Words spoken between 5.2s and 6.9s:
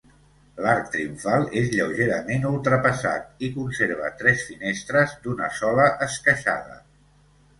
d'una sola esqueixada.